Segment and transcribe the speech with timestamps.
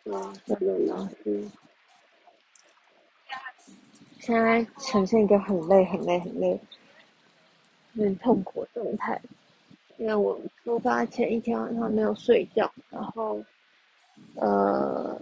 [0.04, 1.50] 嗯，这个老师。
[4.28, 6.60] 现在呈现一个很累、很累、很累、
[7.94, 9.22] 有点痛苦的状态，
[9.96, 13.42] 因为我出发前一天晚上没有睡觉，然后
[14.36, 15.18] 呃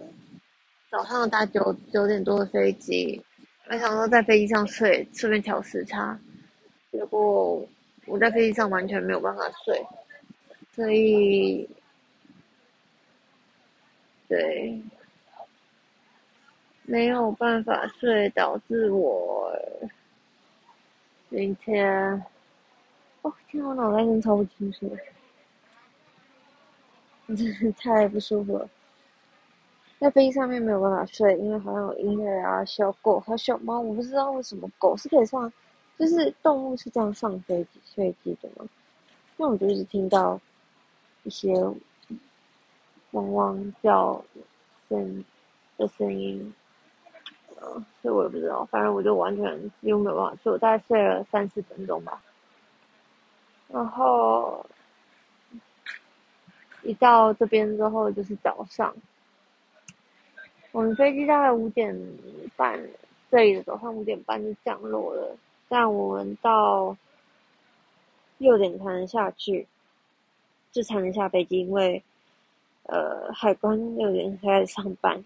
[0.90, 3.24] 早上搭九九点多的飞机，
[3.70, 6.20] 没想到在飞机上睡，顺便调时差，
[6.92, 7.64] 结果
[8.08, 9.86] 我在飞机上完全没有办法睡，
[10.74, 11.70] 所以
[14.28, 14.82] 对。
[16.88, 19.52] 没有办法睡，导致我
[21.30, 22.24] 今天
[23.24, 24.96] 哦，天，我脑袋真超不清楚，
[27.28, 28.70] 真是太不舒服了。
[29.98, 35.52] 在飞机上面没有办法睡，因为好像有音乐啊，小狗和小猫，我不知道为什么狗是可以上，
[35.98, 38.70] 就是动物是这样上飞机飞机的吗？
[39.38, 40.40] 那我就一直听到
[41.24, 41.52] 一些
[43.12, 44.24] 汪汪叫
[44.88, 45.26] 声
[45.78, 46.54] 的声音。
[47.60, 52.22] 所以我也不知道，反正我就完全几乎没有办法睡，我大概睡了三四分钟吧。
[53.68, 54.66] 然后
[56.84, 58.96] 一到这边之后就是早上，
[60.72, 61.98] 我们飞机大概五点
[62.56, 62.80] 半，
[63.32, 65.36] 这里的早上五点半就降落了，
[65.68, 66.96] 但我们到
[68.38, 69.68] 六点才能下去，
[70.72, 72.04] 就才能下飞机，因为
[72.84, 75.24] 呃海关六点才开始上班。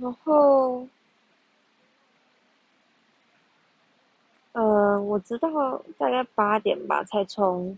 [0.00, 0.86] 然后，
[4.52, 7.76] 呃，我知道大概八点吧，才从，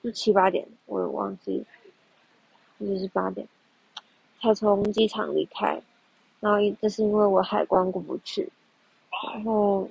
[0.00, 1.66] 就七八点，我也忘记，
[2.78, 3.48] 就是八点，
[4.40, 5.82] 才从机场离开。
[6.38, 8.48] 然后，这是因为我海关过不去，
[9.34, 9.90] 然后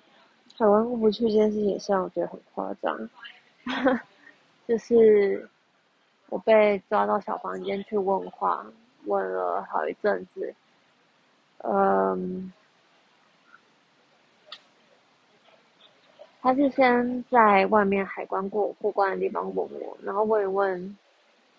[0.57, 3.09] 海关过不去这件事情也是让我觉得很夸张，
[4.65, 5.49] 就是
[6.29, 8.65] 我被抓到小房间去问话，
[9.05, 10.55] 问了好一阵子。
[11.67, 12.51] 嗯，
[16.41, 20.95] 他是先在外面海关过过关的地方问我，然后问一问，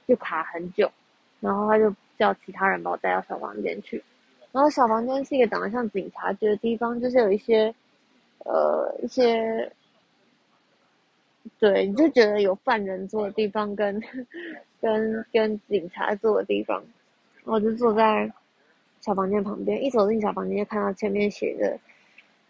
[0.06, 0.88] 就卡很久，
[1.40, 4.00] 然后他就叫其他人把我带到小房间去，
[4.52, 7.74] 然后小房间是一个长得像警察局的地方，就是有一些，
[8.44, 9.72] 呃，一些，
[11.58, 14.00] 对，你就觉得有犯人坐的地方跟
[14.80, 16.80] 跟跟警察坐的地方，
[17.42, 18.32] 我就坐在。
[19.06, 21.78] 小房间旁边，一走进小房间就看到前面写的，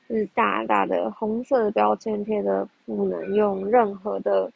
[0.09, 4.50] 是大大的红色的标签贴的，不能用任何的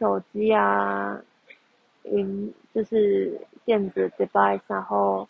[0.00, 1.22] 手机啊，
[2.02, 5.28] 嗯，就是电子 device，然后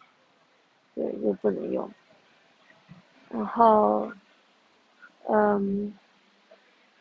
[0.95, 1.91] 对，就不能用。
[3.29, 4.11] 然后，
[5.29, 5.93] 嗯，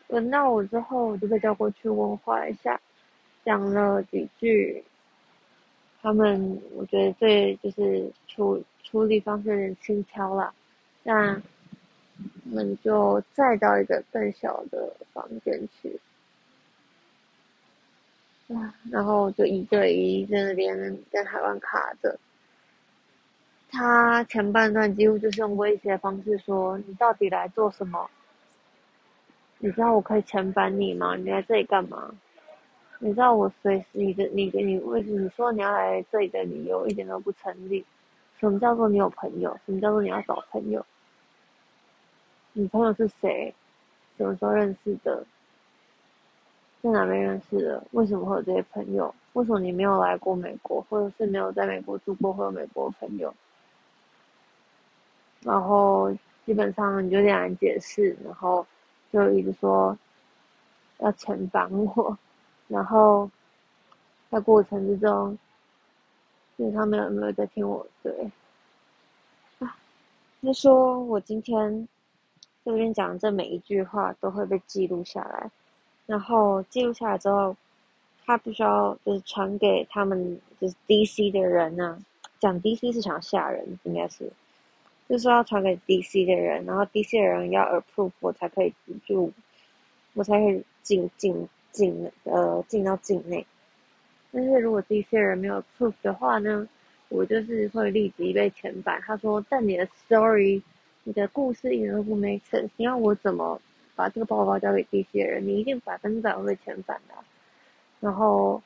[0.08, 2.78] 轮到我之后，我就被叫过去问话一下，
[3.42, 4.84] 讲了几句。
[6.04, 10.52] 他们我觉得最就是处处理方式有点轻佻了，
[11.02, 11.40] 那
[12.44, 15.98] 我们就再到一个更小的房间去，
[18.48, 20.76] 啊，然后就一对一在那边
[21.10, 22.18] 跟海湾卡着。
[23.70, 28.10] 他前半段几乎就是用威胁的方式说：“你到底来做什么？
[29.56, 31.16] 你知道我可以遣返你吗？
[31.16, 32.14] 你来这里干嘛？”
[33.00, 37.84] 你知道我随时你的你的你为什么你说你要来这里的理由一点都不成立？
[38.38, 39.58] 什么叫做你有朋友？
[39.64, 40.84] 什么叫做你要找朋友？
[42.52, 43.54] 你朋友是谁？
[44.16, 45.24] 什么时候认识的？
[46.82, 47.82] 在哪边认识的？
[47.92, 49.14] 为什么会有这些朋友？
[49.32, 53.34] 为什么你没有来过美国，或者是没有在美国住过，会有美国朋友？
[55.40, 56.10] 然后
[56.46, 58.66] 基本上你就这样解释，然后
[59.12, 59.96] 就一直说
[60.98, 62.16] 要惩罚我，
[62.68, 63.30] 然后
[64.30, 65.36] 在过程之中，
[66.56, 68.30] 基本上没有没有在听我对。
[69.58, 69.76] 啊，
[70.42, 71.88] 他说我今天
[72.64, 75.50] 这边讲的这每一句话都会被记录下来。
[76.06, 77.56] 然后记录下来之后，
[78.26, 81.98] 他必须要就是传给他们就是 DC 的人呢、
[82.38, 84.30] 讲 DC 是想吓人，应该是，
[85.08, 88.74] 就是说要传给 DC 的人，然后 DC 的人要 approve 我才可以
[89.06, 89.32] 入，
[90.12, 93.46] 我才可以进进进呃进到境内。
[94.32, 96.66] 但是如果这些人没有 approve 的话呢，
[97.10, 98.98] 我就是会立即被遣返。
[99.02, 100.62] 他说，但你的 story，
[101.02, 103.60] 你的故事一点都不 make sense，你要我怎么？
[103.96, 107.14] 把这个报告交给这些人，你一定百分之百会被遣返的。
[108.00, 108.60] 然后，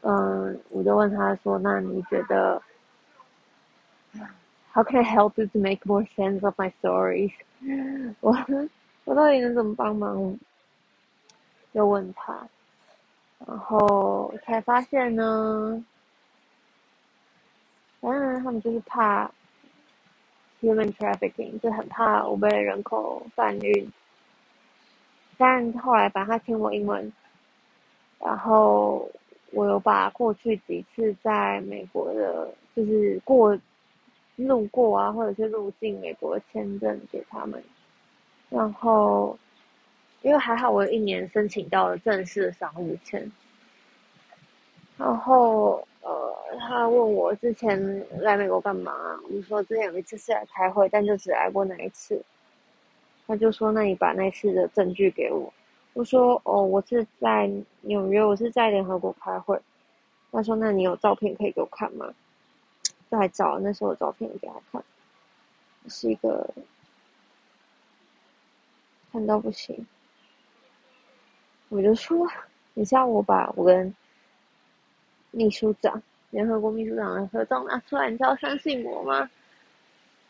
[0.00, 2.62] 嗯，我就问他说：“那你觉得
[4.72, 7.30] ，How can I help you to make more sense of my stories？”
[8.20, 8.34] 我
[9.04, 10.38] 我到底能怎么帮忙？
[11.72, 12.48] 就问他，
[13.46, 15.84] 然后才发现呢，
[18.00, 19.30] 反正他们就是怕。
[20.64, 23.92] Human trafficking 就很怕我被人口贩运，
[25.36, 27.12] 但后来反正他听我英文，
[28.20, 29.10] 然后
[29.50, 33.58] 我有把过去几次在美国的，就是过
[34.36, 37.60] 路过啊，或者是入境美国签证给他们，
[38.48, 39.36] 然后
[40.22, 43.30] 因为还好我一年申请到了正式的商务签，
[44.96, 45.86] 然后。
[46.04, 47.78] 呃，他问我之前
[48.18, 48.92] 来美国干嘛？
[49.30, 52.20] 我说之前有一次是来开会，但就只来过那一次。
[53.24, 55.54] 他就说：“那你把那次的证据给我。”
[55.94, 57.48] 我说：“哦，我是在
[57.82, 59.56] 纽约，我是在联合国开会。”
[60.32, 62.12] 他说：“那你有照片可以给我看吗？”
[63.08, 64.82] 就还找那时候的照片给他看，
[65.86, 66.52] 是一个
[69.12, 69.86] 看到不行。
[71.72, 72.28] 我就说
[72.74, 73.92] ：“你像我把我跟。”
[75.34, 79.30] 秘书长，联合国秘书长的合照拿出来，你就要相信我吗？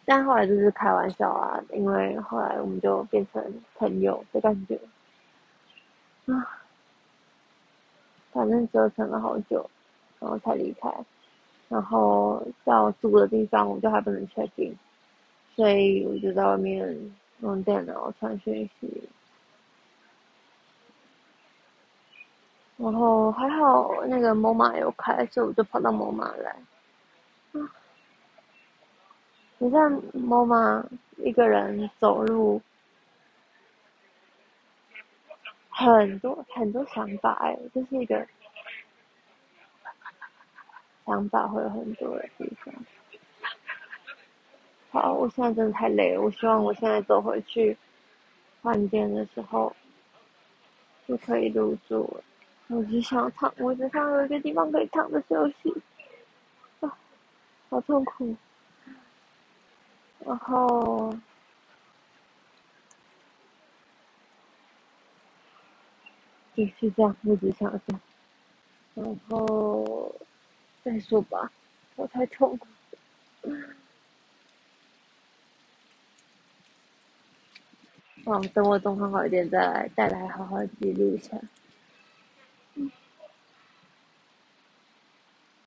[0.05, 3.43] 但后来就是开玩笑啊，因为后来我们就变成
[3.75, 4.79] 朋友的感觉
[6.27, 6.63] 啊。
[8.31, 9.69] 反正折腾了好久，
[10.21, 10.89] 然后才离开。
[11.69, 14.73] 然后到住的地方，我就还不能确定
[15.57, 16.97] 所以我就在外面
[17.41, 19.03] 用电脑传讯息。
[22.83, 26.51] 然后还好，那个 MoMA 有开，所以我就跑到 MoMA 来。
[27.53, 27.71] 啊，
[29.59, 30.85] 你在 MoMA
[31.19, 32.61] 一个人走路，
[35.69, 38.27] 很多很多想法哎，这是一个
[41.07, 42.75] 想法会有很多的地方。
[44.91, 47.79] 好，我现在真的太累了，我希望我现在走回去
[48.61, 49.73] 饭店的时候
[51.07, 52.25] 就可以入住了。
[52.69, 55.83] 我只想躺，我只想有一个地方可以躺着休息。
[56.81, 56.97] 啊，
[57.69, 58.35] 好痛苦。
[60.25, 61.15] 然后，
[66.55, 68.01] 就是这样，我只想这样。
[68.95, 70.15] 然后
[70.85, 71.51] 再说吧，
[71.97, 72.69] 我太痛苦。
[73.43, 73.75] 嗯，
[78.55, 81.37] 等我状况好一点再来，再来好好记录一下。